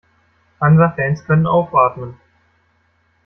[0.59, 2.17] Hansa-Fans können aufatmen.